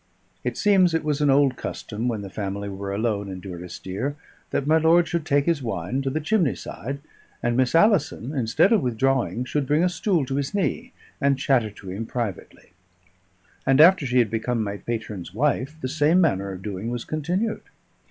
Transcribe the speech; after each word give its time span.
It 0.43 0.57
seems 0.57 0.95
it 0.95 1.03
was 1.03 1.21
an 1.21 1.29
old 1.29 1.55
custom 1.55 2.07
when 2.07 2.23
the 2.23 2.29
family 2.31 2.67
were 2.69 2.91
alone 2.91 3.29
in 3.29 3.39
Durrisdeer, 3.39 4.15
that 4.49 4.65
my 4.65 4.79
lord 4.79 5.07
should 5.07 5.27
take 5.27 5.45
his 5.45 5.61
wine 5.61 6.01
to 6.01 6.09
the 6.09 6.19
chimney 6.19 6.55
side, 6.55 6.97
and 7.43 7.55
Miss 7.55 7.75
Alison, 7.75 8.33
instead 8.33 8.73
of 8.73 8.81
withdrawing, 8.81 9.45
should 9.45 9.67
bring 9.67 9.83
a 9.83 9.89
stool 9.89 10.25
to 10.25 10.37
his 10.37 10.55
knee, 10.55 10.91
and 11.21 11.37
chatter 11.37 11.69
to 11.69 11.91
him 11.91 12.07
privately; 12.07 12.71
and 13.63 13.79
after 13.79 14.07
she 14.07 14.17
had 14.17 14.31
become 14.31 14.63
my 14.63 14.77
patron's 14.77 15.35
wife 15.35 15.77
the 15.81 15.87
same 15.87 16.19
manner 16.19 16.51
of 16.51 16.63
doing 16.63 16.89
was 16.89 17.05
continued. 17.05 17.61